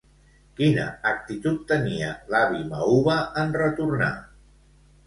Quina 0.59 0.85
actitud 1.09 1.61
tenia, 1.73 2.09
l'avi 2.37 2.65
Mauva, 2.73 3.21
en 3.45 3.57
retornar? 3.65 4.15